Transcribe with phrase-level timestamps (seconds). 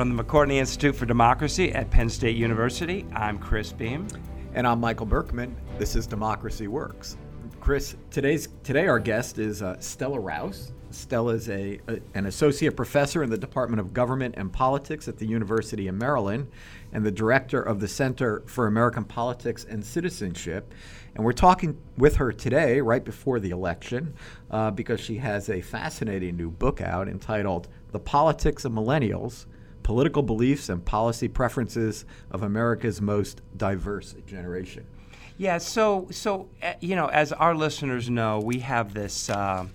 [0.00, 4.08] From the McCourtney Institute for Democracy at Penn State University, I'm Chris Beem.
[4.54, 5.54] And I'm Michael Berkman.
[5.76, 7.18] This is Democracy Works.
[7.60, 10.72] Chris, today's today our guest is uh, Stella Rouse.
[10.90, 15.18] Stella is a, a, an associate professor in the Department of Government and Politics at
[15.18, 16.50] the University of Maryland
[16.94, 20.72] and the director of the Center for American Politics and Citizenship.
[21.14, 24.14] And we're talking with her today, right before the election,
[24.50, 29.44] uh, because she has a fascinating new book out entitled The Politics of Millennials
[29.90, 34.86] Political Beliefs and Policy Preferences of America's Most Diverse Generation.
[35.36, 39.66] Yeah, so so uh, you know, as our listeners know, we have this uh,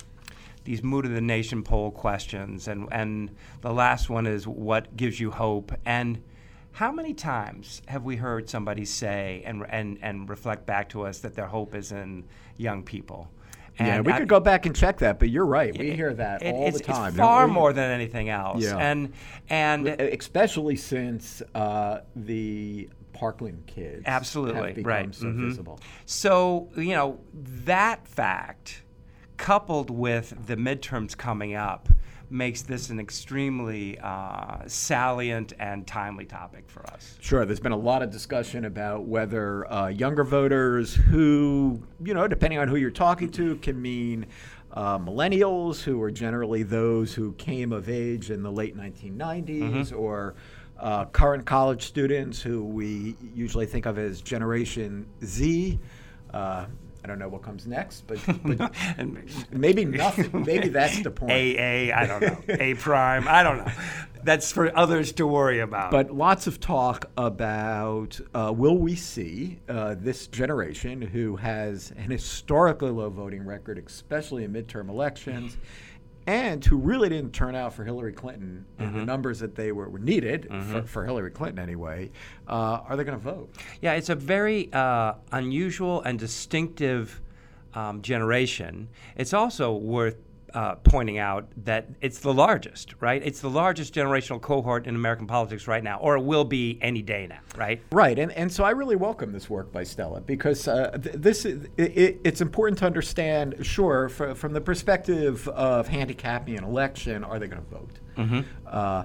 [0.64, 5.20] these mood of the nation poll questions, and and the last one is what gives
[5.20, 5.74] you hope.
[5.86, 6.24] And
[6.72, 11.20] how many times have we heard somebody say and and and reflect back to us
[11.20, 12.24] that their hope is in
[12.56, 13.28] young people?
[13.78, 15.78] And yeah, we I, could go back and check that, but you're right.
[15.78, 17.10] We it, hear that it, all the time.
[17.10, 18.64] It's far more than anything else.
[18.64, 18.78] Yeah.
[18.78, 19.14] And
[19.50, 25.48] and especially since uh, the Parkland kids absolutely right so mm-hmm.
[25.48, 25.80] visible.
[26.06, 28.84] So you know that fact
[29.38, 31.90] coupled with the midterms coming up,
[32.30, 37.18] makes this an extremely uh, salient and timely topic for us.
[37.22, 37.46] Sure.
[37.46, 42.60] There's been a lot of discussion about whether uh, younger voters who, you know, depending
[42.60, 44.26] on who you're talking to, can mean
[44.74, 49.96] uh, millennials, who are generally those who came of age in the late 1990s, mm-hmm.
[49.96, 50.36] or
[50.80, 55.80] uh, current college students who we usually think of as Generation Z.
[56.34, 56.66] Uh,
[57.06, 58.18] I don't know what comes next, but,
[58.58, 58.74] but
[59.52, 60.44] maybe nothing.
[60.44, 61.32] Maybe that's the point.
[61.34, 62.56] A A, I don't know.
[62.60, 63.72] A prime, I don't know.
[64.24, 65.92] That's for others to worry about.
[65.92, 72.10] But lots of talk about uh, will we see uh, this generation who has an
[72.10, 75.58] historically low voting record, especially in midterm elections
[76.28, 79.00] and who really didn't turn out for Hillary Clinton in mm-hmm.
[79.00, 80.72] the numbers that they were, were needed mm-hmm.
[80.72, 82.10] for, for, Hillary Clinton anyway,
[82.48, 83.54] uh, are they going to vote?
[83.82, 87.22] Yeah, it's a very uh, unusual and distinctive
[87.76, 88.90] um, generation.
[89.16, 90.18] It's also worth
[90.54, 93.22] uh, pointing out that it's the largest, right?
[93.24, 97.02] It's the largest generational cohort in American politics right now, or it will be any
[97.02, 97.82] day now, right?
[97.92, 101.46] Right, and and so I really welcome this work by Stella because uh, th- this
[101.46, 103.56] it, it, it's important to understand.
[103.62, 108.00] Sure, from the perspective of handicapping an election, are they going to vote?
[108.18, 108.42] Mm-hmm.
[108.66, 109.04] Uh,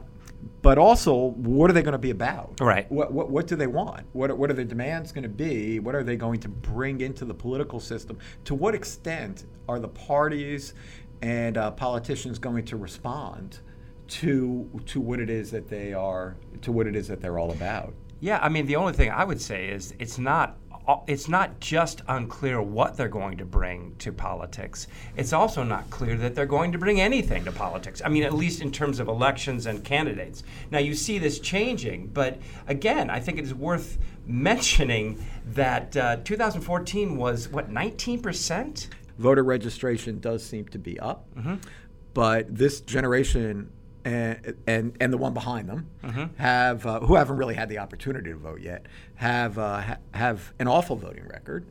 [0.63, 2.61] but also, what are they going to be about?
[2.61, 2.91] Right.
[2.91, 4.07] What, what, what do they want?
[4.13, 5.81] What, what are their demands going to be?
[5.81, 8.19] What are they going to bring into the political system?
[8.45, 10.75] To what extent are the parties
[11.23, 13.61] and uh, politicians going to respond
[14.09, 17.53] to to what it is that they are to what it is that they're all
[17.53, 17.95] about.
[18.21, 20.59] Yeah, I mean the only thing I would say is it's not
[21.07, 24.87] it's not just unclear what they're going to bring to politics.
[25.17, 28.03] It's also not clear that they're going to bring anything to politics.
[28.05, 30.43] I mean, at least in terms of elections and candidates.
[30.71, 36.17] Now, you see this changing, but again, I think it is worth mentioning that uh,
[36.25, 38.89] 2014 was, what, 19%?
[39.21, 41.57] Voter registration does seem to be up, mm-hmm.
[42.15, 43.71] but this generation
[44.05, 46.35] and and, and the one behind them mm-hmm.
[46.41, 48.87] have uh, who haven't really had the opportunity to vote yet
[49.17, 51.67] have uh, ha- have an awful voting record.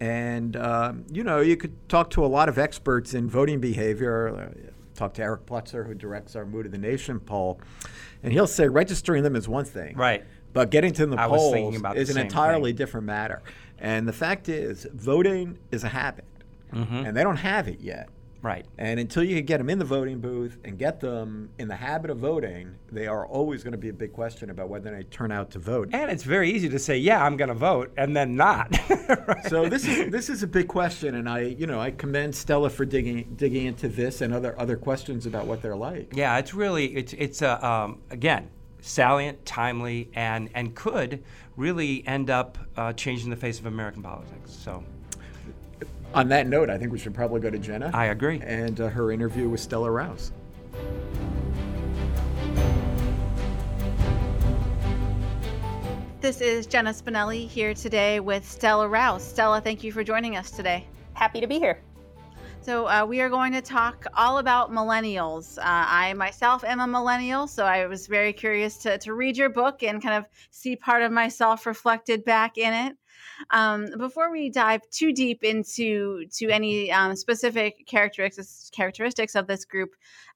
[0.00, 4.28] And um, you know, you could talk to a lot of experts in voting behavior.
[4.28, 7.60] Uh, talk to Eric Plutzer, who directs our Mood of the Nation poll,
[8.22, 10.24] and he'll say registering them is one thing, right?
[10.54, 12.76] But getting to the I polls is an entirely thing.
[12.76, 13.42] different matter.
[13.78, 16.24] And the fact is, voting is a habit
[16.72, 17.06] mm-hmm.
[17.06, 18.08] and they don't have it yet.
[18.42, 18.64] Right.
[18.78, 21.74] And until you can get them in the voting booth and get them in the
[21.74, 25.02] habit of voting, they are always going to be a big question about whether they
[25.04, 25.88] turn out to vote.
[25.92, 28.78] And it's very easy to say, "Yeah, I'm going to vote," and then not.
[29.08, 29.44] right.
[29.48, 32.70] So this is this is a big question, and I you know I commend Stella
[32.70, 36.12] for digging digging into this and other other questions about what they're like.
[36.14, 38.50] Yeah, it's really it's it's a um, again
[38.80, 41.24] salient, timely, and and could
[41.56, 44.52] really end up uh, changing the face of American politics.
[44.52, 44.84] So
[46.14, 47.90] on that note, I think we should probably go to Jenna.
[47.92, 48.40] I agree.
[48.44, 50.32] And uh, her interview with Stella Rouse.
[56.20, 59.22] This is Jenna Spinelli here today with Stella Rouse.
[59.22, 60.84] Stella, thank you for joining us today.
[61.12, 61.80] Happy to be here.
[62.62, 65.56] So, uh, we are going to talk all about millennials.
[65.58, 69.50] Uh, I myself am a millennial, so I was very curious to, to read your
[69.50, 72.96] book and kind of see part of myself reflected back in it.
[73.50, 79.64] Um, before we dive too deep into to any um, specific characteristics characteristics of this
[79.64, 79.90] group,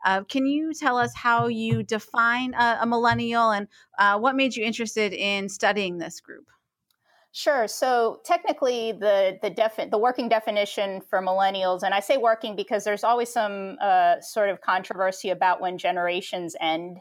[0.04, 3.68] uh, can you tell us how you define a, a millennial and
[3.98, 6.46] uh, what made you interested in studying this group?
[7.32, 7.68] Sure.
[7.68, 12.82] So technically, the the defi- the working definition for millennials, and I say working because
[12.82, 16.98] there's always some uh, sort of controversy about when generations end.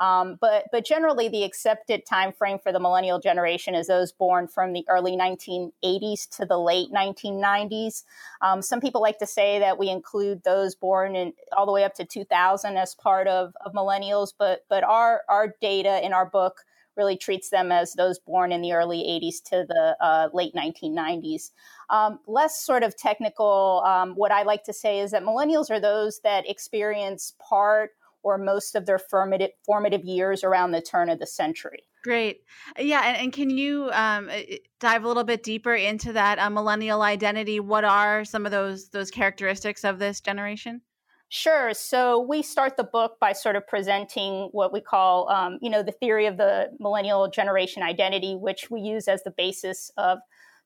[0.00, 4.48] Um, but but generally, the accepted time frame for the millennial generation is those born
[4.48, 8.04] from the early 1980s to the late 1990s.
[8.40, 11.84] Um, some people like to say that we include those born in all the way
[11.84, 16.24] up to 2000 as part of, of millennials, but but our our data in our
[16.24, 16.64] book
[16.96, 21.50] really treats them as those born in the early 80s to the uh, late 1990s.
[21.88, 25.80] Um, less sort of technical, um, what I like to say is that millennials are
[25.80, 31.18] those that experience part or most of their formative, formative years around the turn of
[31.18, 31.84] the century.
[32.02, 32.42] Great.
[32.78, 33.02] Yeah.
[33.04, 34.30] And, and can you um,
[34.78, 37.60] dive a little bit deeper into that uh, millennial identity?
[37.60, 40.80] What are some of those those characteristics of this generation?
[41.32, 41.72] Sure.
[41.74, 45.80] So we start the book by sort of presenting what we call, um, you know,
[45.80, 50.18] the theory of the millennial generation identity, which we use as the basis of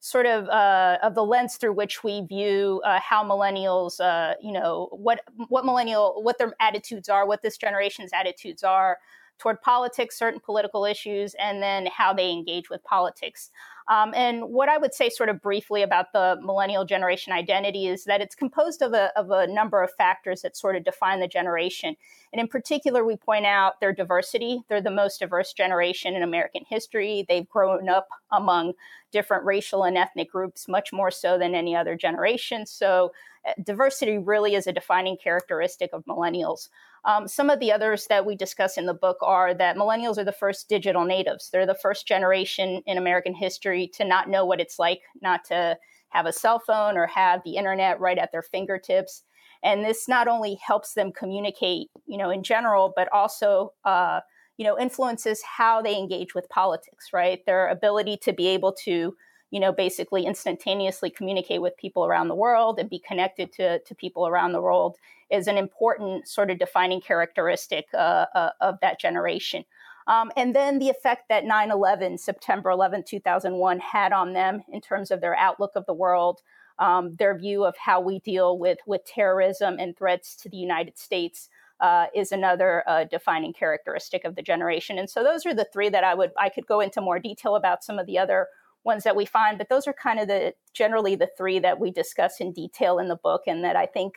[0.05, 4.53] sort of uh, of the lens through which we view uh, how millennials, uh, you
[4.53, 8.99] know, what what millennial, what their attitudes are, what this generation's attitudes are
[9.39, 13.51] toward politics, certain political issues, and then how they engage with politics.
[13.87, 18.05] Um, and what I would say, sort of briefly, about the millennial generation identity is
[18.05, 21.29] that it's composed of a, of a number of factors that sort of define the
[21.29, 21.95] generation.
[22.33, 24.63] And in particular, we point out their diversity.
[24.69, 27.27] They're the most diverse generation in American history.
[27.29, 28.73] They've grown up among
[29.13, 32.65] different racial and ethnic groups, much more so than any other generation.
[32.65, 33.13] So,
[33.47, 36.71] uh, diversity really is a defining characteristic of millennials.
[37.07, 40.25] Um, some of the others that we discuss in the book are that millennials are
[40.25, 41.51] the first digital natives.
[41.51, 45.77] They're the first generation in American history to not know what it's like not to
[46.09, 49.23] have a cell phone or have the internet right at their fingertips.
[49.63, 54.21] And this not only helps them communicate, you know, in general, but also, uh,
[54.57, 57.09] you know, influences how they engage with politics.
[57.13, 59.15] Right, their ability to be able to
[59.51, 63.95] you know, basically instantaneously communicate with people around the world and be connected to, to
[63.95, 64.97] people around the world
[65.35, 69.65] is an important sort of defining characteristic uh, uh, of that generation.
[70.07, 74.81] Um, and then the effect that 9 11, September 11, 2001, had on them in
[74.81, 76.41] terms of their outlook of the world,
[76.79, 80.99] um, their view of how we deal with, with terrorism and threats to the United
[80.99, 81.49] States.
[81.81, 85.89] Uh, is another uh, defining characteristic of the generation, and so those are the three
[85.89, 88.47] that I would I could go into more detail about some of the other
[88.85, 91.91] ones that we find, but those are kind of the generally the three that we
[91.91, 94.15] discuss in detail in the book, and that I think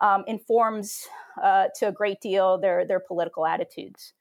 [0.00, 1.06] um, informs
[1.42, 4.14] uh, to a great deal their their political attitudes.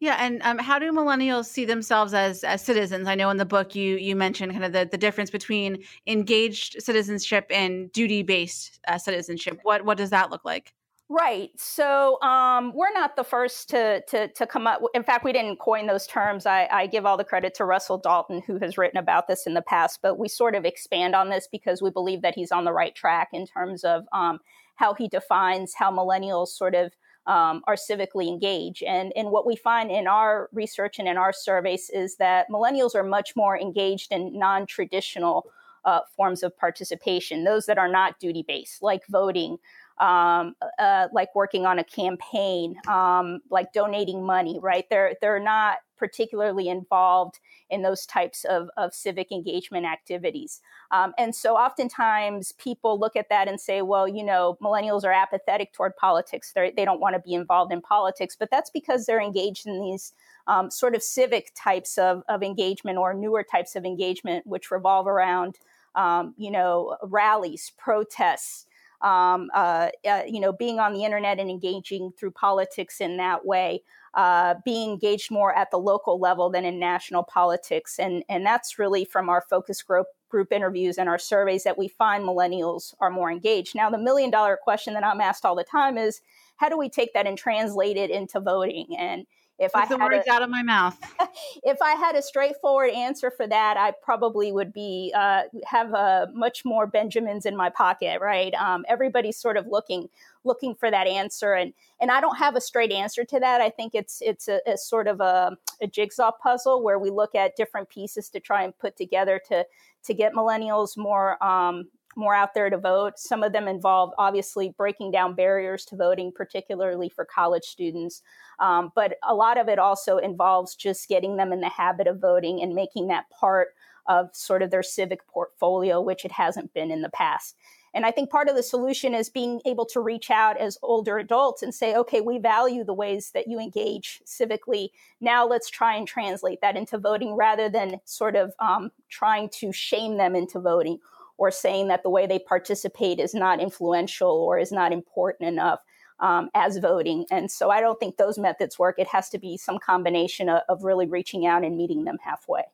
[0.00, 3.06] Yeah, and um, how do millennials see themselves as as citizens?
[3.06, 6.82] I know in the book you you mentioned kind of the, the difference between engaged
[6.82, 9.60] citizenship and duty based uh, citizenship.
[9.62, 10.72] What what does that look like?
[11.12, 11.50] Right.
[11.56, 14.80] So um, we're not the first to, to, to come up.
[14.94, 16.46] In fact, we didn't coin those terms.
[16.46, 19.54] I, I, give all the credit to Russell Dalton, who has written about this in
[19.54, 20.02] the past.
[20.02, 22.94] But we sort of expand on this because we believe that he's on the right
[22.94, 24.38] track in terms of um,
[24.80, 26.90] how he defines how millennials sort of
[27.26, 28.82] um, are civically engaged.
[28.82, 32.94] And, and what we find in our research and in our surveys is that millennials
[32.94, 35.52] are much more engaged in non traditional
[35.84, 39.58] uh, forms of participation, those that are not duty based, like voting
[40.00, 44.86] um, uh, like working on a campaign, um, like donating money, right?
[44.90, 47.38] They're they're not particularly involved
[47.68, 50.62] in those types of, of civic engagement activities.
[50.90, 55.12] Um, and so oftentimes people look at that and say, well, you know, millennials are
[55.12, 56.52] apathetic toward politics.
[56.52, 59.66] They're, they do not want to be involved in politics, but that's because they're engaged
[59.66, 60.14] in these
[60.46, 65.06] um, sort of civic types of, of engagement or newer types of engagement, which revolve
[65.06, 65.58] around,
[65.94, 68.66] um, you know, rallies, protests,
[69.02, 73.44] um, uh, uh, you know, being on the internet and engaging through politics in that
[73.46, 73.82] way,
[74.14, 78.78] uh, being engaged more at the local level than in national politics, and and that's
[78.78, 83.10] really from our focus group group interviews and our surveys that we find millennials are
[83.10, 83.74] more engaged.
[83.74, 86.20] Now, the million dollar question that I'm asked all the time is,
[86.56, 88.96] how do we take that and translate it into voting?
[88.96, 89.26] And
[89.60, 90.98] if I the had words a, out of my mouth,
[91.62, 96.28] if I had a straightforward answer for that, I probably would be uh, have a
[96.32, 98.54] much more Benjamins in my pocket, right?
[98.54, 100.08] Um, everybody's sort of looking
[100.44, 103.60] looking for that answer, and and I don't have a straight answer to that.
[103.60, 107.34] I think it's it's a, a sort of a, a jigsaw puzzle where we look
[107.34, 109.66] at different pieces to try and put together to
[110.04, 113.18] to get millennials more um, more out there to vote.
[113.18, 118.22] Some of them involve obviously breaking down barriers to voting, particularly for college students.
[118.58, 122.20] Um, but a lot of it also involves just getting them in the habit of
[122.20, 123.68] voting and making that part
[124.06, 127.56] of sort of their civic portfolio, which it hasn't been in the past.
[127.92, 131.18] And I think part of the solution is being able to reach out as older
[131.18, 134.90] adults and say, okay, we value the ways that you engage civically.
[135.20, 139.72] Now let's try and translate that into voting rather than sort of um, trying to
[139.72, 140.98] shame them into voting
[141.40, 145.80] or saying that the way they participate is not influential or is not important enough.
[146.20, 147.24] um, as voting.
[147.30, 148.96] And so I don't think those methods work.
[148.98, 152.64] It has to be some combination of, of really reaching out and meeting them halfway.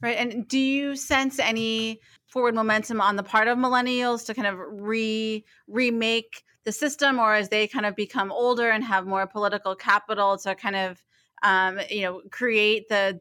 [0.00, 0.16] Right.
[0.16, 4.56] And do you sense any forward momentum on the part of millennials to kind of
[4.70, 9.74] re remake the system or as they kind of become older and have more political
[9.74, 11.02] capital to kind of
[11.42, 13.20] um, you know create the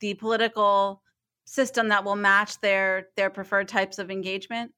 [0.00, 1.02] the political
[1.50, 4.72] system that will match their their preferred types of engagement?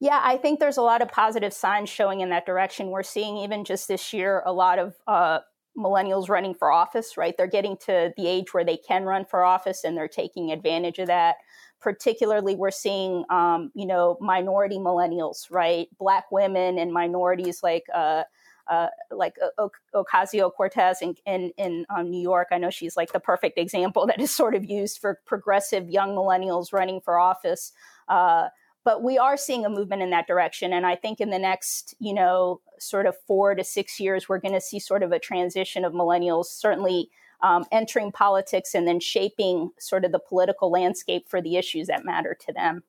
[0.00, 2.90] Yeah, I think there's a lot of positive signs showing in that direction.
[2.90, 5.40] We're seeing even just this year a lot of uh,
[5.76, 7.34] millennials running for office, right?
[7.36, 11.00] They're getting to the age where they can run for office and they're taking advantage
[11.00, 11.36] of that.
[11.80, 15.88] Particularly, we're seeing, um, you know, minority millennials, right?
[15.98, 18.22] Black women and minorities like, uh,
[18.68, 22.48] uh, like o- Ocasio Cortez in, in, in um, New York.
[22.50, 26.10] I know she's like the perfect example that is sort of used for progressive young
[26.10, 27.72] millennials running for office.
[28.08, 28.48] Uh,
[28.84, 31.94] but we are seeing a movement in that direction and i think in the next
[31.98, 35.18] you know sort of four to six years we're going to see sort of a
[35.18, 37.10] transition of millennials certainly
[37.40, 42.04] um, entering politics and then shaping sort of the political landscape for the issues that
[42.04, 42.82] matter to them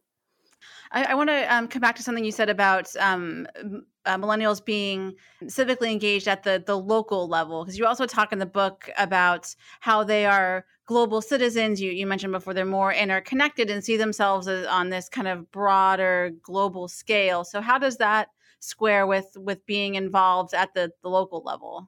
[0.91, 3.47] I, I want to um, come back to something you said about um,
[4.05, 5.13] uh, millennials being
[5.45, 9.55] civically engaged at the the local level, because you also talk in the book about
[9.81, 11.81] how they are global citizens.
[11.81, 15.51] You you mentioned before they're more interconnected and see themselves as, on this kind of
[15.51, 17.43] broader global scale.
[17.43, 18.29] So how does that
[18.59, 21.87] square with with being involved at the the local level?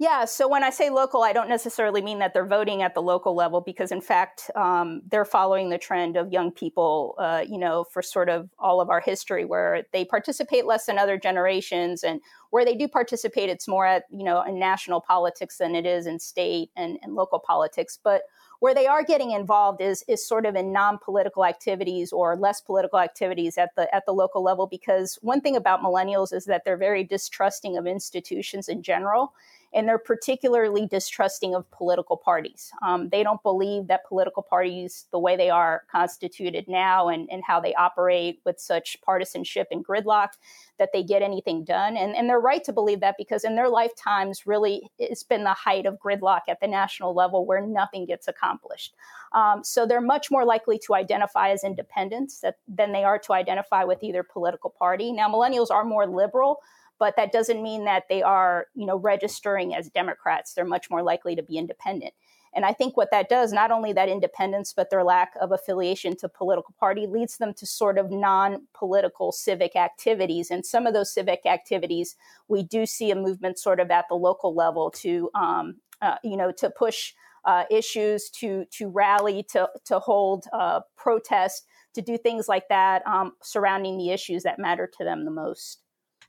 [0.00, 3.02] Yeah, so when I say local, I don't necessarily mean that they're voting at the
[3.02, 7.58] local level because, in fact, um, they're following the trend of young people, uh, you
[7.58, 12.04] know, for sort of all of our history where they participate less than other generations.
[12.04, 15.84] And where they do participate, it's more at, you know, in national politics than it
[15.84, 17.98] is in state and, and local politics.
[18.00, 18.22] But
[18.60, 23.00] where they are getting involved is is sort of in non-political activities or less political
[23.00, 26.76] activities at the at the local level because one thing about millennials is that they're
[26.76, 29.32] very distrusting of institutions in general
[29.74, 32.70] and they're particularly distrusting of political parties.
[32.82, 37.42] Um, they don't believe that political parties, the way they are constituted now and, and
[37.46, 40.30] how they operate with such partisanship and gridlock,
[40.78, 41.96] that they get anything done.
[41.96, 45.54] And, and they're right to believe that because in their lifetimes, really, it's been the
[45.54, 48.94] height of gridlock at the national level where nothing gets accomplished.
[49.32, 53.32] Um, so they're much more likely to identify as independents that, than they are to
[53.34, 55.12] identify with either political party.
[55.12, 56.60] Now, millennials are more liberal
[56.98, 60.54] but that doesn't mean that they are, you know, registering as Democrats.
[60.54, 62.14] They're much more likely to be independent.
[62.54, 66.16] And I think what that does, not only that independence, but their lack of affiliation
[66.16, 70.50] to political party leads them to sort of non-political civic activities.
[70.50, 72.16] And some of those civic activities,
[72.48, 76.36] we do see a movement sort of at the local level to, um, uh, you
[76.36, 77.12] know, to push
[77.44, 83.06] uh, issues, to to rally, to to hold uh, protest, to do things like that
[83.06, 85.80] um, surrounding the issues that matter to them the most.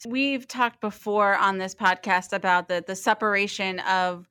[0.07, 4.27] We've talked before on this podcast about the the separation of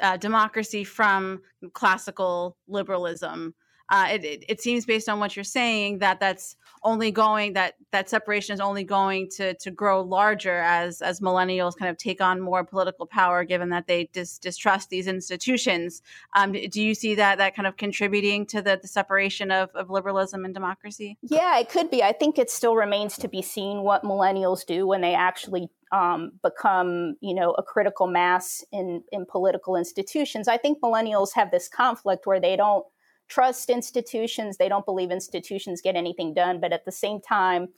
[0.00, 1.42] uh, democracy from
[1.72, 3.54] classical liberalism.
[3.88, 7.74] Uh, it, it, it, seems based on what you're saying that that's only going that
[7.90, 12.20] that separation is only going to to grow larger as as millennials kind of take
[12.20, 16.00] on more political power given that they dis, distrust these institutions.
[16.34, 19.90] Um, do you see that that kind of contributing to the, the separation of, of
[19.90, 21.18] liberalism and democracy?
[21.22, 22.02] Yeah it could be.
[22.02, 26.32] I think it still remains to be seen what millennials do when they actually um,
[26.42, 30.46] become, you know, a critical mass in in political institutions.
[30.46, 32.86] I think millennials have this conflict where they don't
[33.28, 34.56] trust institutions.
[34.56, 37.68] They don't believe institutions get anything done, but at the same time,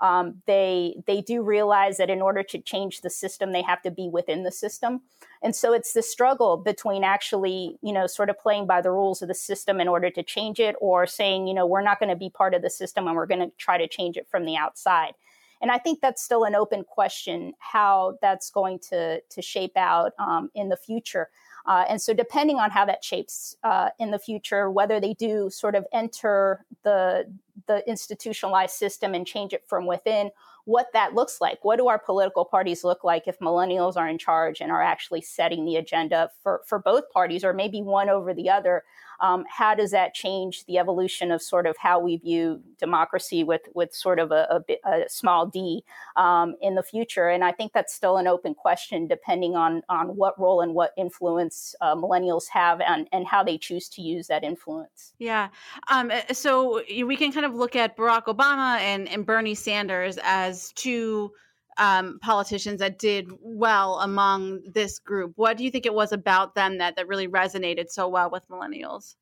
[0.00, 3.90] um, they they do realize that in order to change the system, they have to
[3.90, 5.00] be within the system,
[5.42, 9.22] and so it's the struggle between actually, you know, sort of playing by the rules
[9.22, 12.10] of the system in order to change it, or saying, you know, we're not going
[12.10, 14.44] to be part of the system and we're going to try to change it from
[14.44, 15.14] the outside.
[15.60, 20.12] And I think that's still an open question how that's going to to shape out
[20.18, 21.28] um, in the future.
[21.68, 25.50] Uh, and so, depending on how that shapes uh, in the future, whether they do
[25.50, 27.30] sort of enter the
[27.66, 30.30] the institutionalized system and change it from within,
[30.68, 31.58] what that looks like.
[31.62, 35.22] What do our political parties look like if millennials are in charge and are actually
[35.22, 38.84] setting the agenda for, for both parties, or maybe one over the other?
[39.20, 43.62] Um, how does that change the evolution of sort of how we view democracy with
[43.74, 45.82] with sort of a, a, a small d
[46.16, 47.28] um, in the future?
[47.28, 50.92] And I think that's still an open question, depending on on what role and what
[50.96, 55.14] influence uh, millennials have and and how they choose to use that influence.
[55.18, 55.48] Yeah.
[55.90, 60.18] Um, eh, so we can kind of look at Barack Obama and, and Bernie Sanders
[60.22, 61.32] as two
[61.78, 65.32] um, politicians that did well among this group.
[65.36, 68.48] What do you think it was about them that, that really resonated so well with
[68.48, 69.14] millennials?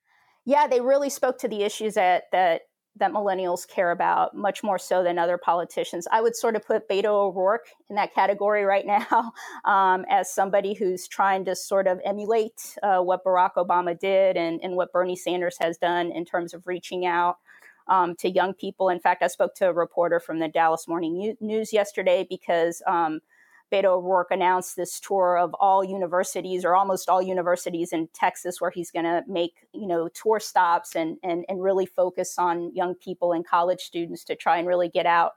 [0.44, 2.62] Yeah, they really spoke to the issues that that
[2.98, 6.06] that millennials care about much more so than other politicians.
[6.10, 9.32] I would sort of put Beto O'Rourke in that category right now
[9.64, 14.60] um, as somebody who's trying to sort of emulate uh, what Barack Obama did and,
[14.62, 17.36] and, what Bernie Sanders has done in terms of reaching out
[17.88, 18.88] um, to young people.
[18.88, 23.20] In fact, I spoke to a reporter from the Dallas Morning News yesterday because um,
[23.72, 28.70] Beto O'Rourke announced this tour of all universities or almost all universities in Texas, where
[28.70, 32.94] he's going to make you know tour stops and, and and really focus on young
[32.94, 35.32] people and college students to try and really get out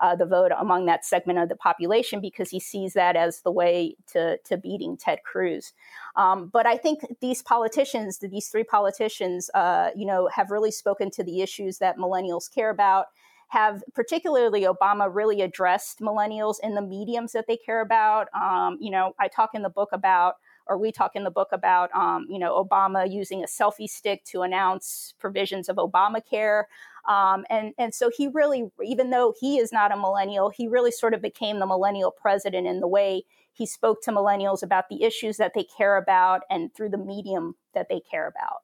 [0.00, 3.52] uh, the vote among that segment of the population because he sees that as the
[3.52, 5.72] way to to beating Ted Cruz.
[6.16, 11.10] Um, but I think these politicians, these three politicians, uh, you know, have really spoken
[11.12, 13.06] to the issues that millennials care about
[13.50, 18.28] have particularly Obama really addressed millennials in the mediums that they care about.
[18.32, 20.36] Um, you know, I talk in the book about,
[20.68, 24.24] or we talk in the book about, um, you know, Obama using a selfie stick
[24.26, 26.64] to announce provisions of Obamacare.
[27.08, 30.90] Um, and, and so he really, even though he is not a millennial, he really
[30.90, 35.02] sort of became the millennial president in the way he spoke to millennials about the
[35.02, 38.62] issues that they care about and through the medium that they care about.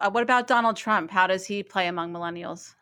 [0.00, 1.10] Uh, what about Donald Trump?
[1.10, 2.74] How does he play among millennials?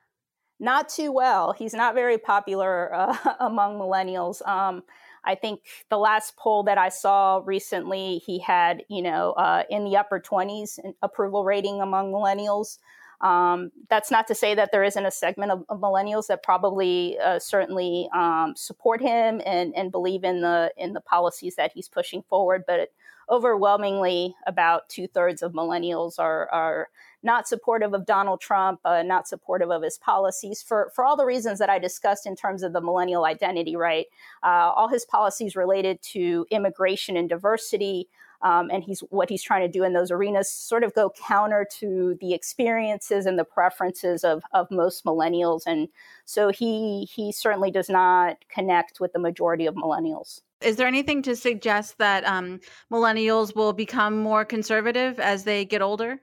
[0.60, 1.52] not too well.
[1.52, 4.46] He's not very popular uh, among millennials.
[4.46, 4.82] Um,
[5.24, 9.84] I think the last poll that I saw recently, he had, you know, uh, in
[9.84, 12.78] the upper 20s approval rating among millennials.
[13.20, 17.18] Um, that's not to say that there isn't a segment of, of millennials that probably
[17.18, 21.88] uh, certainly um, support him and, and believe in the in the policies that he's
[21.88, 22.90] pushing forward, but
[23.28, 26.88] overwhelmingly, about two thirds of millennials are are
[27.22, 31.26] not supportive of Donald Trump, uh, not supportive of his policies for, for all the
[31.26, 34.06] reasons that I discussed in terms of the millennial identity, right?
[34.42, 38.08] Uh, all his policies related to immigration and diversity.
[38.42, 41.66] Um, and he's what he's trying to do in those arenas sort of go counter
[41.78, 45.62] to the experiences and the preferences of, of most millennials.
[45.66, 45.88] And
[46.24, 50.40] so he he certainly does not connect with the majority of millennials.
[50.62, 55.82] Is there anything to suggest that um, millennials will become more conservative as they get
[55.82, 56.20] older?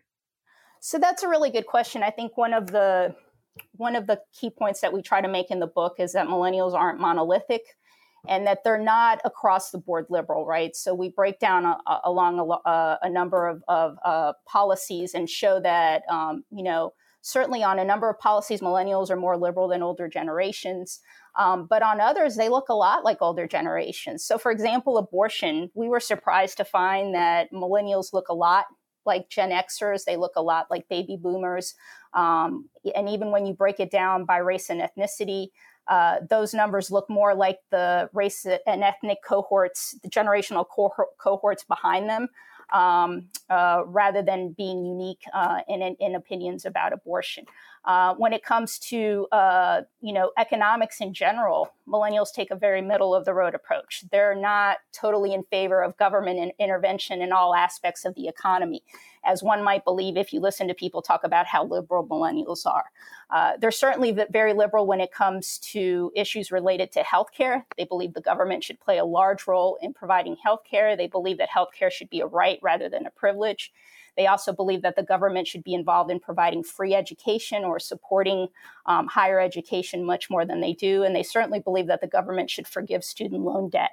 [0.80, 2.03] So that's a really good question.
[2.03, 3.15] I think one of the
[3.75, 6.27] one of the key points that we try to make in the book is that
[6.27, 7.75] millennials aren't monolithic
[8.27, 10.75] and that they're not across the board liberal, right?
[10.75, 15.29] So we break down a, a, along a, a, number of, of uh, policies and
[15.29, 19.67] show that, um, you know, certainly on a number of policies, millennials are more liberal
[19.67, 20.99] than older generations.
[21.37, 24.25] Um, but on others, they look a lot like older generations.
[24.25, 28.65] So, for example, abortion, we were surprised to find that millennials look a lot
[29.05, 31.73] like Gen Xers, they look a lot like baby boomers.
[32.13, 35.47] Um, and even when you break it down by race and ethnicity,
[35.88, 40.65] uh, those numbers look more like the race and ethnic cohorts, the generational
[41.17, 42.28] cohorts behind them,
[42.73, 47.45] um, uh, rather than being unique uh, in, in, opinions about abortion.
[47.88, 52.82] Uh, when it comes to uh, you know economics in general, millennials take a very
[52.82, 54.04] middle of the road approach.
[54.12, 58.84] They're not totally in favor of government in- intervention in all aspects of the economy,
[59.23, 62.91] as one might believe if you listen to people talk about how liberal millennials are.
[63.30, 67.63] Uh, they're certainly very liberal when it comes to issues related to healthcare.
[67.78, 70.97] They believe the government should play a large role in providing healthcare.
[70.97, 73.71] They believe that healthcare should be a right rather than a privilege.
[74.17, 78.47] They also believe that the government should be involved in providing free education or supporting
[78.88, 81.03] um, higher education much more than they do.
[81.03, 83.91] And they certainly believe that the government should forgive student loan debt.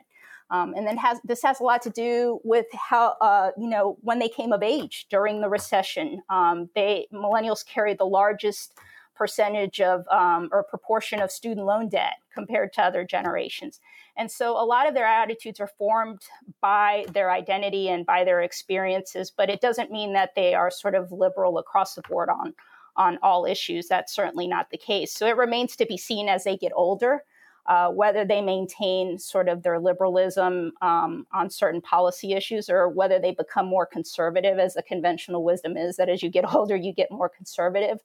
[0.51, 3.97] Um, and then has this has a lot to do with how uh, you know
[4.03, 6.23] when they came of age during the recession.
[6.29, 8.75] Um, they millennials carry the largest
[9.15, 13.81] percentage of um, or proportion of student loan debt compared to other generations.
[14.17, 16.23] And so a lot of their attitudes are formed
[16.61, 20.95] by their identity and by their experiences, but it doesn't mean that they are sort
[20.95, 22.55] of liberal across the board on
[22.97, 23.89] on all issues.
[23.89, 25.13] That's certainly not the case.
[25.13, 27.25] So it remains to be seen as they get older.
[27.67, 33.19] Uh, whether they maintain sort of their liberalism um, on certain policy issues or whether
[33.19, 36.93] they become more conservative, as the conventional wisdom is that as you get older, you
[36.93, 38.01] get more conservative.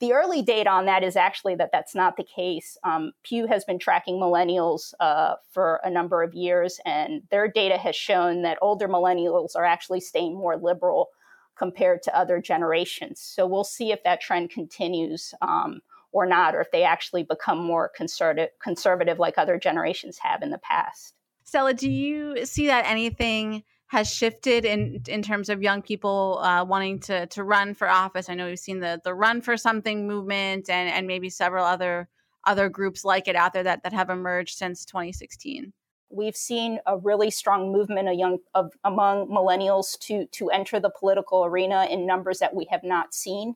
[0.00, 2.76] The early data on that is actually that that's not the case.
[2.84, 7.78] Um, Pew has been tracking millennials uh, for a number of years, and their data
[7.78, 11.08] has shown that older millennials are actually staying more liberal
[11.56, 13.20] compared to other generations.
[13.20, 15.80] So we'll see if that trend continues um,
[16.12, 20.50] or not, or if they actually become more conservative, conservative like other generations have in
[20.50, 21.14] the past.
[21.44, 23.62] Stella, do you see that anything?
[23.88, 28.28] Has shifted in in terms of young people uh, wanting to to run for office.
[28.28, 32.08] I know we've seen the the Run for Something movement and and maybe several other
[32.44, 35.72] other groups like it out there that that have emerged since 2016.
[36.08, 40.90] We've seen a really strong movement of young, of, among millennials to to enter the
[40.90, 43.54] political arena in numbers that we have not seen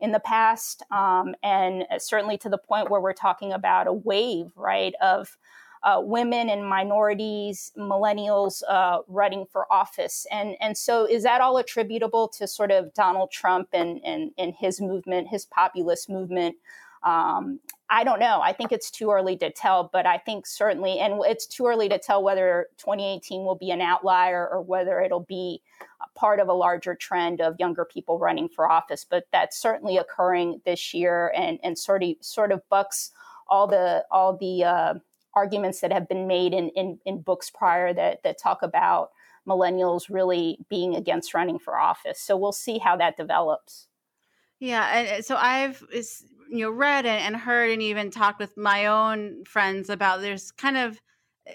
[0.00, 4.52] in the past, um, and certainly to the point where we're talking about a wave,
[4.54, 5.36] right, of
[5.82, 10.26] uh, women and minorities, millennials uh, running for office.
[10.30, 14.54] And, and so is that all attributable to sort of Donald Trump and, and, and
[14.54, 16.56] his movement, his populist movement?
[17.02, 17.60] Um,
[17.90, 18.40] I don't know.
[18.42, 21.88] I think it's too early to tell, but I think certainly, and it's too early
[21.88, 25.62] to tell whether 2018 will be an outlier or whether it'll be
[26.14, 29.06] part of a larger trend of younger people running for office.
[29.08, 33.12] But that's certainly occurring this year, and and sort of sort of bucks
[33.48, 34.94] all the all the uh,
[35.38, 39.10] arguments that have been made in, in, in books prior that, that talk about
[39.46, 42.20] millennials really being against running for office.
[42.20, 43.86] So we'll see how that develops.
[44.60, 45.82] Yeah, and so I've
[46.50, 50.76] you know read and heard and even talked with my own friends about there's kind
[50.76, 51.00] of
[51.46, 51.54] eh,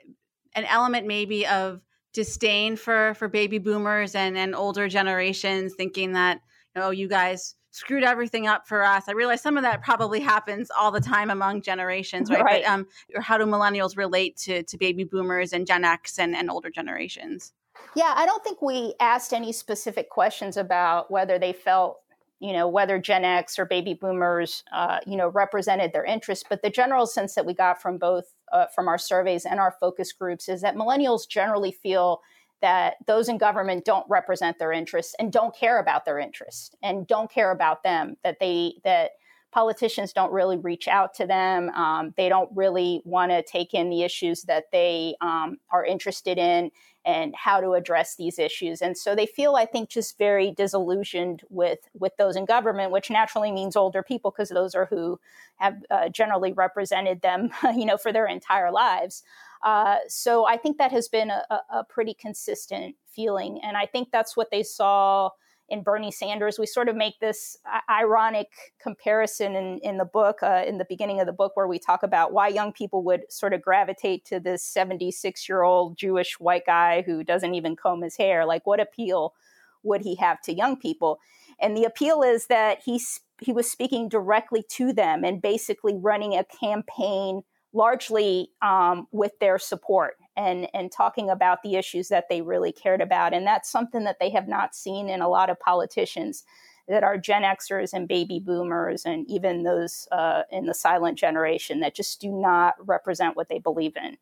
[0.55, 1.81] an element maybe of
[2.13, 6.39] disdain for for baby boomers and and older generations thinking that
[6.75, 9.09] know you guys screwed everything up for us.
[9.09, 12.43] I realize some of that probably happens all the time among generations, right?
[12.43, 12.63] right.
[12.63, 12.87] But um,
[13.19, 17.51] how do millennials relate to, to baby boomers and Gen X and, and older generations?
[17.95, 21.97] Yeah, I don't think we asked any specific questions about whether they felt,
[22.39, 26.45] you know, whether Gen X or baby boomers, uh, you know, represented their interests.
[26.47, 29.75] But the general sense that we got from both uh, from our surveys and our
[29.79, 32.21] focus groups is that millennials generally feel
[32.63, 37.05] that those in government don't represent their interests and don't care about their interests and
[37.05, 39.11] don't care about them that they that
[39.51, 43.89] politicians don't really reach out to them um, they don't really want to take in
[43.89, 46.71] the issues that they um, are interested in
[47.05, 48.81] and how to address these issues.
[48.81, 53.09] And so they feel i think just very disillusioned with with those in government which
[53.09, 55.19] naturally means older people because those are who
[55.57, 59.23] have uh, generally represented them you know for their entire lives
[59.63, 63.59] uh, so I think that has been a, a, pretty consistent feeling.
[63.63, 65.29] And I think that's what they saw
[65.69, 66.59] in Bernie Sanders.
[66.59, 67.57] We sort of make this
[67.89, 68.49] ironic
[68.81, 72.03] comparison in, in the book, uh, in the beginning of the book, where we talk
[72.03, 76.65] about why young people would sort of gravitate to this 76 year old Jewish white
[76.65, 78.45] guy who doesn't even comb his hair.
[78.45, 79.33] Like, what appeal
[79.81, 81.19] would he have to young people?
[81.57, 86.33] And the appeal is that he's, he was speaking directly to them and basically running
[86.33, 87.43] a campaign
[87.73, 93.01] largely um, with their support and and talking about the issues that they really cared
[93.01, 96.43] about and that's something that they have not seen in a lot of politicians
[96.87, 101.79] that are gen xers and baby boomers and even those uh, in the silent generation
[101.81, 104.17] that just do not represent what they believe in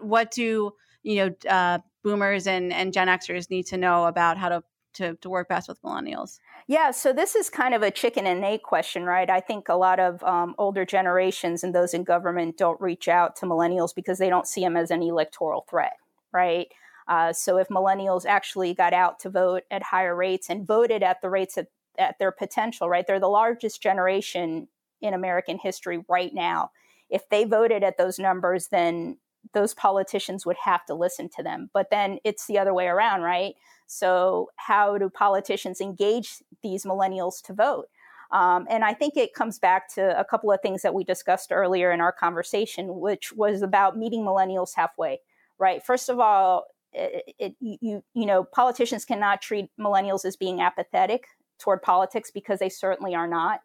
[0.00, 4.48] what do you know uh, boomers and, and gen xers need to know about how
[4.48, 4.62] to
[4.96, 6.38] to, to work best with millennials?
[6.68, 9.30] Yeah, so this is kind of a chicken and egg question, right?
[9.30, 13.36] I think a lot of um, older generations and those in government don't reach out
[13.36, 15.92] to millennials because they don't see them as an electoral threat,
[16.32, 16.66] right?
[17.06, 21.20] Uh, so if millennials actually got out to vote at higher rates and voted at
[21.22, 23.06] the rates at, at their potential, right?
[23.06, 24.66] They're the largest generation
[25.00, 26.72] in American history right now.
[27.08, 29.18] If they voted at those numbers, then
[29.54, 31.70] those politicians would have to listen to them.
[31.72, 33.54] But then it's the other way around, right?
[33.86, 37.86] So, how do politicians engage these millennials to vote?
[38.32, 41.52] Um, and I think it comes back to a couple of things that we discussed
[41.52, 45.20] earlier in our conversation, which was about meeting millennials halfway,
[45.58, 45.84] right?
[45.84, 51.26] First of all, it, it, you you know politicians cannot treat millennials as being apathetic
[51.58, 53.60] toward politics because they certainly are not.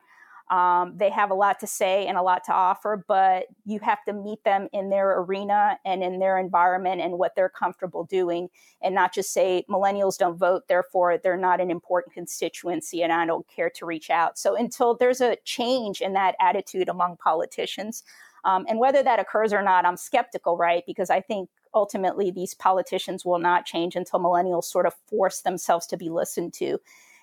[0.51, 4.03] Um, they have a lot to say and a lot to offer, but you have
[4.03, 8.49] to meet them in their arena and in their environment and what they're comfortable doing,
[8.81, 13.25] and not just say millennials don't vote, therefore they're not an important constituency and I
[13.25, 14.37] don't care to reach out.
[14.37, 18.03] So until there's a change in that attitude among politicians,
[18.43, 20.83] um, and whether that occurs or not, I'm skeptical, right?
[20.85, 25.87] Because I think ultimately these politicians will not change until millennials sort of force themselves
[25.87, 26.79] to be listened to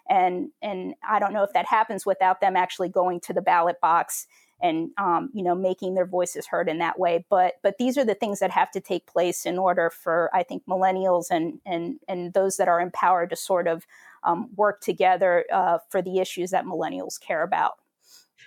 [0.09, 3.81] and and I don't know if that happens without them actually going to the ballot
[3.81, 4.27] box
[4.61, 7.25] and um, you know making their voices heard in that way.
[7.31, 10.43] But but these are the things that have to take place in order for I
[10.43, 13.87] think millennials and and and those that are empowered to sort of
[14.25, 17.75] um, work together uh, for the issues that millennials care about.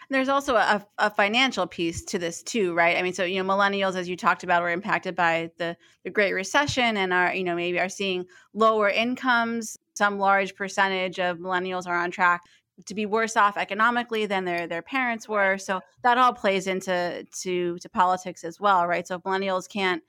[0.09, 2.97] There's also a, a, financial piece to this too, right?
[2.97, 6.09] I mean, so you know, millennials, as you talked about, were impacted by the the
[6.09, 11.37] Great Recession and are you know maybe are seeing lower incomes some large percentage of
[11.37, 12.41] millennials are on track
[12.85, 15.57] to be worse off economically than their their parents were.
[15.57, 19.07] So that all plays into to to politics as well, right?
[19.07, 20.01] So if millennials can't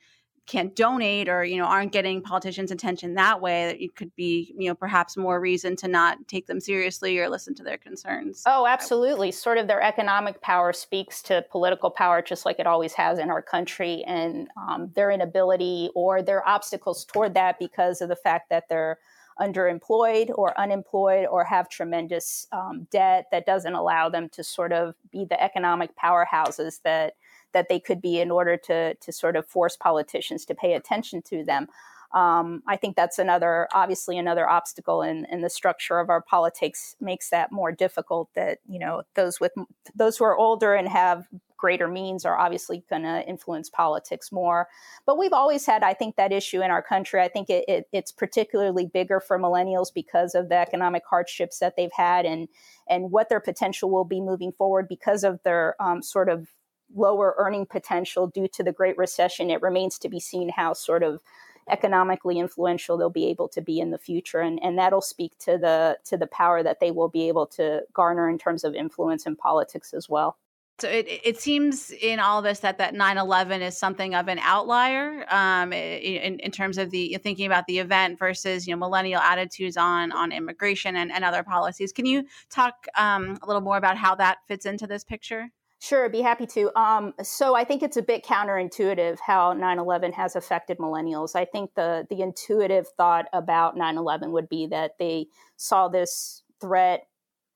[0.45, 4.53] can't donate or you know aren't getting politicians attention that way that it could be
[4.57, 8.43] you know perhaps more reason to not take them seriously or listen to their concerns
[8.45, 12.91] oh absolutely sort of their economic power speaks to political power just like it always
[12.91, 18.09] has in our country and um, their inability or their obstacles toward that because of
[18.09, 18.99] the fact that they're
[19.39, 24.95] underemployed or unemployed or have tremendous um, debt that doesn't allow them to sort of
[25.11, 27.15] be the economic powerhouses that
[27.53, 31.21] that they could be in order to to sort of force politicians to pay attention
[31.21, 31.67] to them.
[32.13, 36.95] Um, I think that's another, obviously, another obstacle in, in the structure of our politics
[37.01, 38.29] makes that more difficult.
[38.35, 39.53] That you know those with
[39.95, 41.27] those who are older and have
[41.63, 44.67] greater means are obviously going to influence politics more.
[45.05, 47.21] But we've always had, I think, that issue in our country.
[47.21, 51.77] I think it, it, it's particularly bigger for millennials because of the economic hardships that
[51.77, 52.49] they've had and
[52.89, 56.49] and what their potential will be moving forward because of their um, sort of
[56.93, 59.49] lower earning potential due to the Great Recession.
[59.49, 61.21] It remains to be seen how sort of
[61.69, 65.57] economically influential they'll be able to be in the future and, and that'll speak to
[65.57, 69.25] the to the power that they will be able to garner in terms of influence
[69.25, 70.37] in politics as well.
[70.79, 75.23] So it, it seems in all this that that 9-11 is something of an outlier
[75.29, 79.77] um, in, in terms of the thinking about the event versus you know millennial attitudes
[79.77, 81.91] on on immigration and, and other policies.
[81.93, 85.49] Can you talk um, a little more about how that fits into this picture
[85.83, 86.71] Sure, be happy to.
[86.79, 91.35] Um, so I think it's a bit counterintuitive how 9/11 has affected millennials.
[91.35, 97.07] I think the the intuitive thought about 9/11 would be that they saw this threat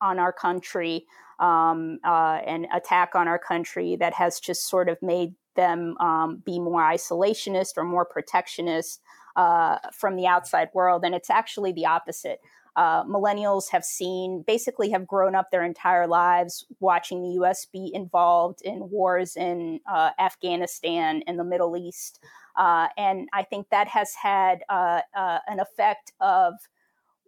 [0.02, 1.06] on our country,
[1.40, 6.44] um, uh, an attack on our country that has just sort of made them um,
[6.46, 9.02] be more isolationist or more protectionist
[9.38, 12.42] uh, from the outside world, and it's actually the opposite
[12.78, 17.92] uh, millennials have seen basically have grown up their entire lives watching the US be
[17.94, 22.20] involved in wars in uh, Afghanistan and the Middle East.
[22.56, 26.54] Uh, and I think that has had uh, uh, an effect of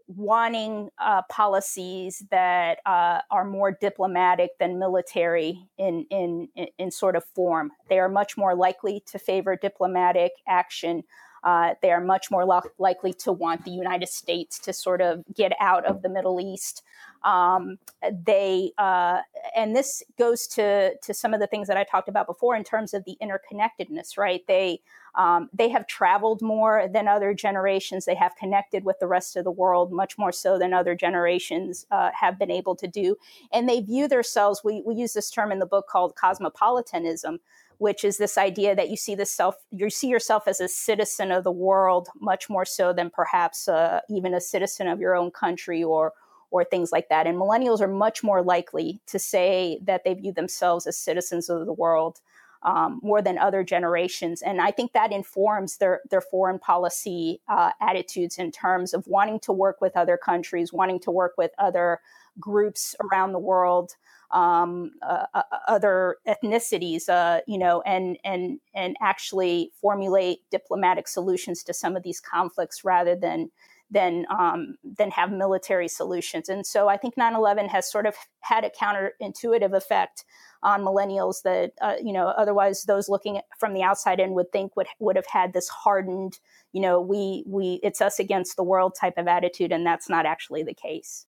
[0.07, 6.47] wanting uh, policies that are more diplomatic than military in, in,
[6.79, 7.71] in sort of form.
[7.89, 11.03] They are much more likely to favor diplomatic action
[11.43, 15.23] uh, they are much more lo- likely to want the United States to sort of
[15.33, 16.83] get out of the Middle East.
[17.23, 17.77] Um,
[18.25, 19.21] they uh,
[19.55, 22.63] and this goes to to some of the things that I talked about before in
[22.63, 24.17] terms of the interconnectedness.
[24.17, 24.45] Right?
[24.47, 24.81] They
[25.15, 28.05] um, they have traveled more than other generations.
[28.05, 31.85] They have connected with the rest of the world much more so than other generations
[31.91, 33.17] uh, have been able to do.
[33.51, 34.61] And they view themselves.
[34.63, 37.39] We we use this term in the book called cosmopolitanism
[37.79, 41.31] which is this idea that you see the self you see yourself as a citizen
[41.31, 45.31] of the world much more so than perhaps uh, even a citizen of your own
[45.31, 46.13] country or
[46.51, 47.27] or things like that.
[47.27, 51.65] And millennials are much more likely to say that they view themselves as citizens of
[51.65, 52.19] the world
[52.63, 54.41] um, more than other generations.
[54.41, 59.39] And i think that informs their their foreign policy uh, attitudes in terms of wanting
[59.41, 62.01] to work with other countries wanting to work with other
[62.39, 63.95] groups around the world
[64.31, 71.63] um, uh, uh, other ethnicities, uh, you know, and and and actually formulate diplomatic solutions
[71.63, 73.49] to some of these conflicts rather than
[73.91, 76.49] than um, than have military solutions.
[76.49, 80.25] And so I think 9/11 has sort of had a counterintuitive effect
[80.61, 84.75] on millennials that uh, you know otherwise those looking from the outside in would think
[84.75, 86.39] would would have had this hardened
[86.73, 90.25] you know we we it's us against the world type of attitude and that's not
[90.25, 91.25] actually the case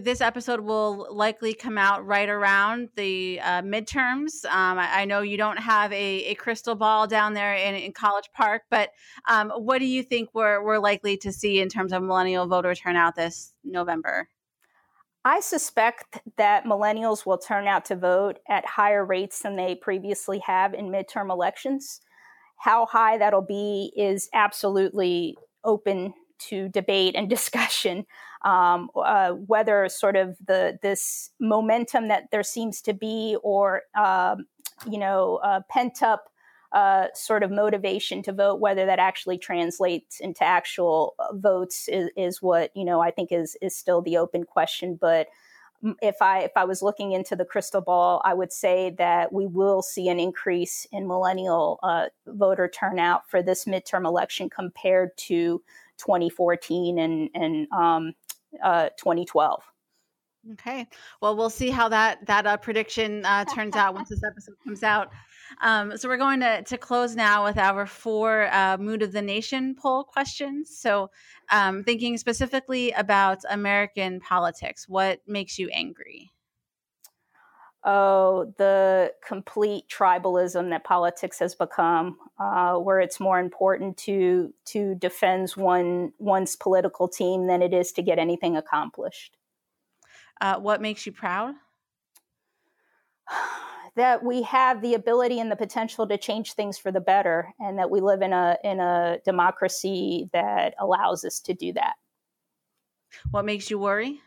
[0.00, 4.44] this episode will likely come out right around the uh, midterms.
[4.44, 7.92] Um, I, I, know you don't have a, a crystal ball down there in, in
[7.92, 8.90] College Park, but
[9.28, 12.76] um, what do you think we're, we're likely to see in terms of millennial voter
[12.76, 14.28] turnout this November?
[15.24, 20.38] I suspect that millennials will turn out to vote at higher rates than they previously
[20.46, 22.00] have in midterm elections.
[22.58, 28.06] How high that'll be is absolutely open to debate and discussion
[28.42, 34.46] um, uh, whether sort of the this momentum that there seems to be or um,
[34.88, 36.30] you know uh, pent up
[36.72, 42.10] uh, sort of motivation to vote whether that actually translates into actual uh, votes is,
[42.16, 44.96] is what you know I think is is still the open question.
[45.00, 45.28] But
[46.02, 49.46] if I if I was looking into the crystal ball, I would say that we
[49.46, 55.62] will see an increase in millennial uh, voter turnout for this midterm election compared to
[55.98, 58.12] 2014 and and um,
[58.62, 59.62] uh, 2012.
[60.52, 60.86] Okay.
[61.20, 64.82] Well, we'll see how that that uh, prediction uh, turns out once this episode comes
[64.82, 65.10] out.
[65.62, 69.22] Um, so we're going to to close now with our four uh, mood of the
[69.22, 70.78] nation poll questions.
[70.78, 71.10] So,
[71.50, 76.30] um, thinking specifically about American politics, what makes you angry?
[77.84, 84.94] Oh, the complete tribalism that politics has become, uh, where it's more important to to
[84.96, 89.36] defend one one's political team than it is to get anything accomplished.
[90.40, 91.54] Uh, what makes you proud?
[93.96, 97.78] that we have the ability and the potential to change things for the better, and
[97.78, 101.94] that we live in a in a democracy that allows us to do that.
[103.30, 104.20] What makes you worry?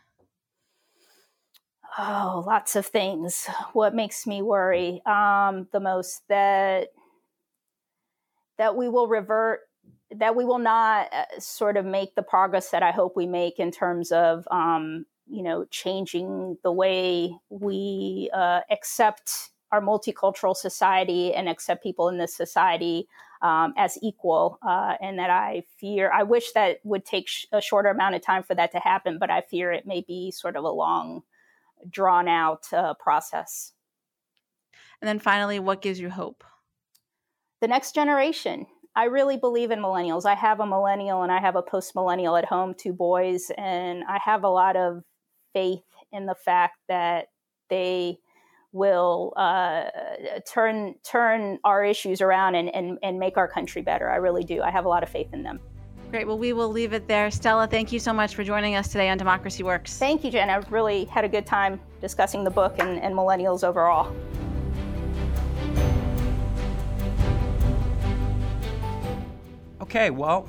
[1.98, 3.46] Oh, lots of things.
[3.72, 6.88] What makes me worry um, the most that
[8.58, 9.60] that we will revert,
[10.14, 13.58] that we will not uh, sort of make the progress that I hope we make
[13.58, 21.32] in terms of um, you know changing the way we uh, accept our multicultural society
[21.32, 23.06] and accept people in this society
[23.40, 24.58] um, as equal.
[24.66, 28.20] Uh, and that I fear, I wish that would take sh- a shorter amount of
[28.22, 31.22] time for that to happen, but I fear it may be sort of a long
[31.90, 33.72] drawn out uh, process.
[35.00, 36.44] And then finally, what gives you hope?
[37.60, 38.66] The next generation.
[38.94, 40.26] I really believe in millennials.
[40.26, 44.04] I have a millennial and I have a post millennial at home, two boys, and
[44.04, 45.02] I have a lot of
[45.54, 47.28] faith in the fact that
[47.70, 48.18] they
[48.72, 49.84] will uh,
[50.50, 54.10] turn turn our issues around and, and, and make our country better.
[54.10, 54.62] I really do.
[54.62, 55.60] I have a lot of faith in them.
[56.12, 56.26] Great.
[56.26, 57.30] Well, we will leave it there.
[57.30, 59.96] Stella, thank you so much for joining us today on Democracy Works.
[59.96, 60.50] Thank you, Jen.
[60.50, 64.14] I've really had a good time discussing the book and, and millennials overall.
[69.80, 70.46] Okay, well,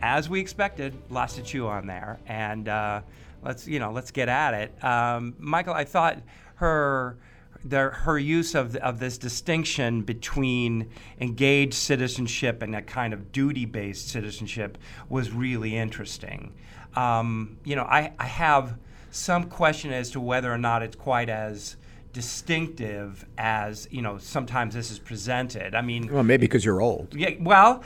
[0.00, 3.02] as we expected, lots to chew on there, and uh,
[3.42, 4.82] let's you know let's get at it.
[4.82, 6.22] Um, Michael, I thought
[6.54, 7.18] her
[7.64, 13.64] their, her use of, of this distinction between engaged citizenship and that kind of duty
[13.64, 16.52] based citizenship was really interesting.
[16.94, 18.78] Um, you know, I, I have
[19.10, 21.76] some question as to whether or not it's quite as
[22.12, 27.08] distinctive as you know sometimes this is presented i mean well maybe because you're old
[27.14, 27.82] yeah well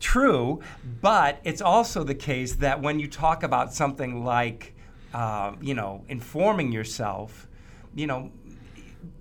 [0.00, 0.60] true
[1.00, 4.74] but it's also the case that when you talk about something like
[5.14, 7.46] uh, you know informing yourself
[7.94, 8.30] you know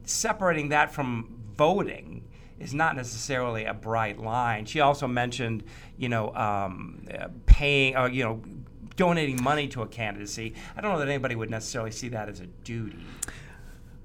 [0.08, 2.24] separating that from voting
[2.60, 4.66] is not necessarily a bright line.
[4.66, 5.64] She also mentioned,
[5.98, 7.06] you know, um,
[7.46, 8.42] paying, or, uh, you know,
[8.96, 10.56] donating money to a candidacy.
[10.76, 12.98] I don't know that anybody would necessarily see that as a duty.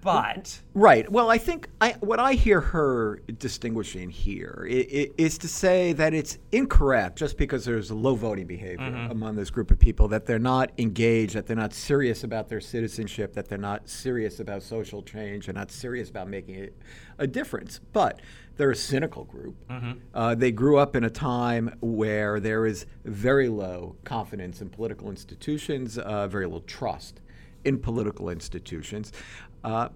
[0.02, 1.10] But right.
[1.10, 6.12] Well, I think I, what I hear her distinguishing here is, is, to say that
[6.12, 9.12] it's incorrect just because there's low voting behavior mm-hmm.
[9.12, 12.60] among this group of people that they're not engaged, that they're not serious about their
[12.60, 16.70] citizenship, that they're not serious about social change, and not serious about making
[17.18, 17.80] a difference.
[17.92, 18.20] But
[18.56, 19.54] they're a cynical group.
[19.68, 19.92] Mm-hmm.
[20.12, 25.10] Uh, they grew up in a time where there is very low confidence in political
[25.10, 27.20] institutions, uh, very little trust
[27.64, 29.12] in political institutions.
[29.64, 29.88] Uh,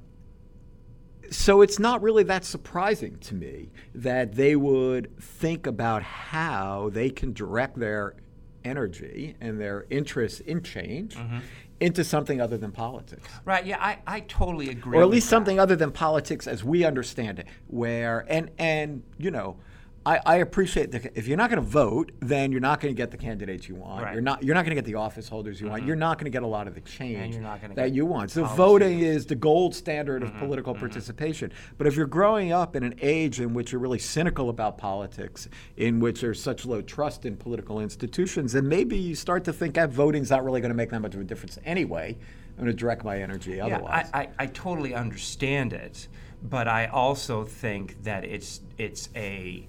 [1.31, 7.11] so it's not really that surprising to me that they would think about how they
[7.11, 8.15] can direct their
[8.65, 11.39] energy and their interest in change mm-hmm.
[11.81, 13.29] into something other than politics.
[13.45, 13.65] Right.
[13.65, 14.99] Yeah, I, I totally agree.
[14.99, 19.31] Or at least something other than politics as we understand it, where and and you
[19.31, 19.57] know
[20.07, 22.97] I, I appreciate that if you're not going to vote, then you're not going to
[22.97, 24.05] get the candidates you want.
[24.05, 24.13] Right.
[24.13, 25.73] You're not you're not going to get the office holders you mm-hmm.
[25.73, 25.85] want.
[25.85, 27.37] You're not going to get a lot of the change
[27.75, 28.31] that you want.
[28.31, 30.39] So voting is the gold standard of mm-hmm.
[30.39, 30.81] political mm-hmm.
[30.81, 31.53] participation.
[31.77, 35.49] But if you're growing up in an age in which you're really cynical about politics,
[35.77, 39.75] in which there's such low trust in political institutions, then maybe you start to think
[39.75, 42.17] that voting's not really going to make that much of a difference anyway.
[42.57, 44.09] I'm going to direct my energy otherwise.
[44.09, 46.07] Yeah, I, I, I totally understand it,
[46.45, 49.67] but I also think that it's it's a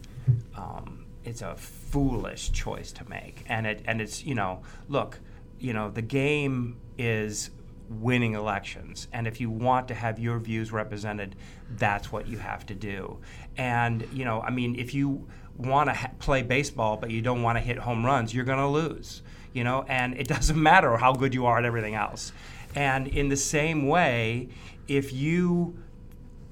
[0.56, 3.44] um, it's a foolish choice to make.
[3.48, 5.20] And it and it's you know look,
[5.60, 7.52] you know the game is
[7.90, 11.36] winning elections, and if you want to have your views represented,
[11.78, 13.20] that's what you have to do.
[13.58, 17.42] And you know, I mean, if you want to ha- play baseball but you don't
[17.42, 19.22] want to hit home runs, you're going to lose.
[19.54, 22.32] You know, and it doesn't matter how good you are at everything else.
[22.76, 24.50] And in the same way,
[24.88, 25.78] if you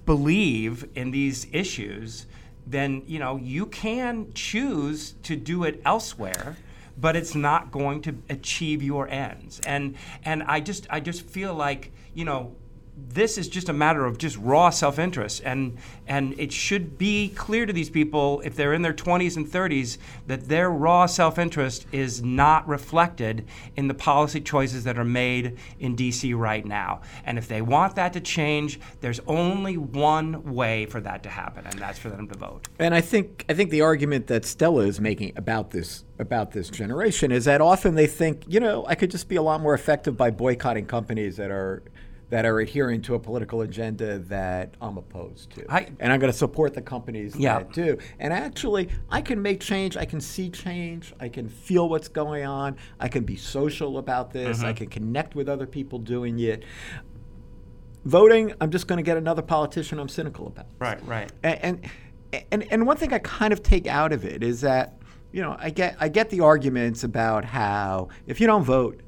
[0.05, 2.25] believe in these issues,
[2.67, 6.58] then you know you can choose to do it elsewhere
[6.97, 9.60] but it's not going to achieve your ends.
[9.65, 12.56] And and i just i just feel like you know
[12.97, 15.77] this is just a matter of just raw self-interest and
[16.08, 19.97] and it should be clear to these people if they're in their 20s and 30s
[20.27, 25.95] that their raw self-interest is not reflected in the policy choices that are made in
[25.95, 27.01] DC right now.
[27.25, 31.65] And if they want that to change there's only one way for that to happen
[31.65, 32.67] and that's for them to vote.
[32.80, 36.70] And i think i think the argument that Stella is making about this about this
[36.70, 39.74] generation is that often they think you know I could just be a lot more
[39.74, 41.84] effective by boycotting companies that are
[42.36, 45.65] that are adhering to a political agenda that I'm opposed to.
[45.71, 47.59] I, and I'm going to support the companies yeah.
[47.59, 47.97] that do.
[48.19, 49.95] And actually, I can make change.
[49.95, 51.13] I can see change.
[51.17, 52.75] I can feel what's going on.
[52.99, 54.57] I can be social about this.
[54.57, 54.67] Mm-hmm.
[54.67, 56.65] I can connect with other people doing it.
[58.03, 60.65] Voting, I'm just going to get another politician I'm cynical about.
[60.77, 61.31] Right, right.
[61.41, 61.86] And,
[62.33, 64.97] and, and, and one thing I kind of take out of it is that,
[65.31, 68.99] you know, I get, I get the arguments about how if you don't vote,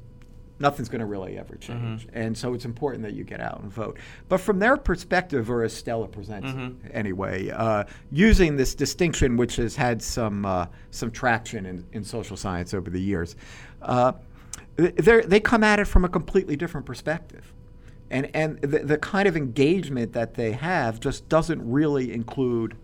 [0.60, 2.06] nothing's going to really ever change.
[2.06, 2.18] Mm-hmm.
[2.18, 3.98] And so it's important that you get out and vote.
[4.28, 6.88] But from their perspective, or as Stella presents mm-hmm.
[6.92, 12.36] anyway, uh, using this distinction, which has had some uh, some traction in, in social
[12.36, 13.36] science over the years,
[13.82, 14.12] uh,
[14.76, 17.52] they come at it from a completely different perspective.
[18.10, 22.76] And, and the, the kind of engagement that they have just doesn't really include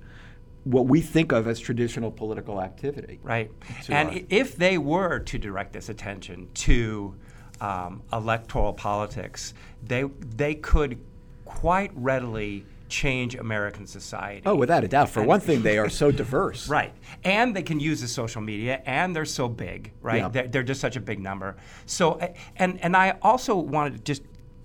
[0.64, 3.20] what we think of as traditional political activity.
[3.22, 3.50] Right.
[3.88, 7.14] And if they were to direct this attention to
[7.60, 10.04] um, electoral politics, they
[10.36, 10.98] they could
[11.44, 14.42] quite readily change American society.
[14.46, 15.08] Oh, without a doubt.
[15.08, 16.68] For and one thing, they are so diverse.
[16.74, 16.92] Right.
[17.22, 20.18] And they can use the social media, and they're so big, right?
[20.18, 20.28] Yeah.
[20.28, 21.56] They're, they're, just such a big number.
[21.86, 22.18] So,
[22.56, 24.22] and, and I also wanted to just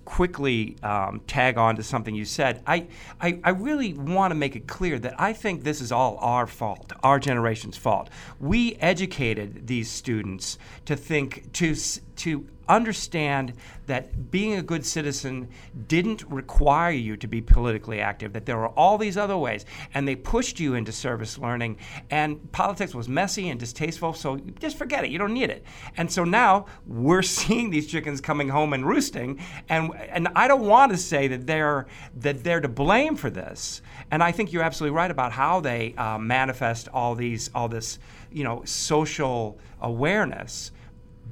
[0.09, 2.63] quickly um, tag on to something you said.
[2.65, 2.87] I,
[3.21, 6.47] I, I really want to make it clear that I think this is all our
[6.47, 8.09] fault, our generation's fault.
[8.39, 11.75] We educated these students to think, to,
[12.19, 13.53] to understand
[13.87, 15.49] that being a good citizen
[15.87, 19.65] didn't require you to be politically active, that there were all these other ways.
[19.95, 21.77] And they pushed you into service learning.
[22.11, 25.09] And politics was messy and distasteful, so just forget it.
[25.09, 25.65] You don't need it.
[25.97, 29.39] And so now we're seeing these chickens coming home and roosting.
[29.67, 33.81] And, and I don't want to say that they're, that they're to blame for this.
[34.11, 37.97] And I think you're absolutely right about how they uh, manifest all these, all this,
[38.31, 40.71] you know, social awareness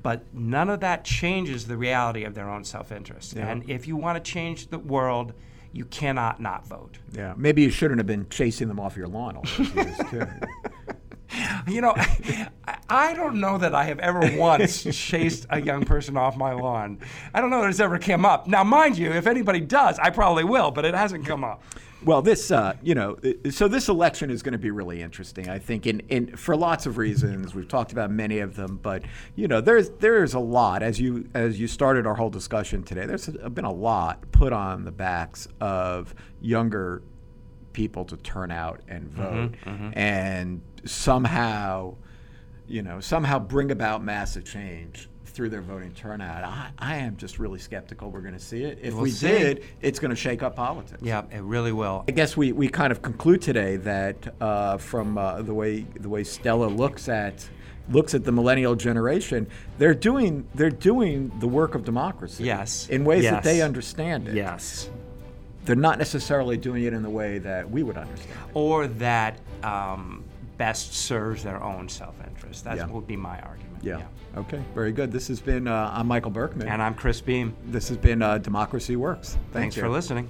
[0.03, 3.35] but none of that changes the reality of their own self-interest.
[3.35, 3.49] Yeah.
[3.49, 5.33] And if you want to change the world,
[5.71, 6.97] you cannot not vote.
[7.13, 10.23] Yeah, maybe you shouldn't have been chasing them off your lawn all those years too.
[11.67, 11.93] You know,
[12.89, 16.99] I don't know that I have ever once chased a young person off my lawn.
[17.33, 18.47] I don't know that it's ever come up.
[18.47, 21.61] Now, mind you, if anybody does, I probably will, but it hasn't come up.
[22.05, 23.17] Well, this, uh, you know,
[23.49, 26.85] so this election is going to be really interesting, I think, in, in for lots
[26.85, 27.55] of reasons.
[27.55, 29.03] We've talked about many of them, but
[29.35, 33.07] you know, there's there's a lot as you as you started our whole discussion today.
[33.07, 37.01] There's been a lot put on the backs of younger
[37.73, 39.97] people to turn out and mm-hmm, vote, mm-hmm, mm-hmm.
[39.97, 41.95] and somehow,
[42.67, 46.43] you know, somehow bring about massive change through their voting turnout.
[46.43, 48.79] I, I am just really skeptical we're going to see it.
[48.81, 49.27] If we'll we see.
[49.27, 50.99] did, it's going to shake up politics.
[51.03, 52.03] Yeah, it really will.
[52.07, 56.09] I guess we, we kind of conclude today that uh, from uh, the way the
[56.09, 57.47] way Stella looks at
[57.89, 62.43] looks at the millennial generation, they're doing they're doing the work of democracy.
[62.43, 62.89] Yes.
[62.89, 63.33] In ways yes.
[63.33, 64.35] that they understand it.
[64.35, 64.89] Yes.
[65.65, 68.31] They're not necessarily doing it in the way that we would understand.
[68.31, 68.51] It.
[68.55, 70.23] Or that um,
[70.57, 72.63] best serves their own self-interest.
[72.63, 72.87] That yeah.
[72.87, 73.83] would be my argument.
[73.83, 73.99] Yeah.
[73.99, 74.39] yeah.
[74.39, 74.61] Okay.
[74.73, 75.11] Very good.
[75.11, 77.55] This has been uh, I'm Michael Berkman, and I'm Chris Beem.
[77.65, 79.33] This has been uh, Democracy Works.
[79.33, 79.83] Thank Thanks you.
[79.83, 80.29] for listening.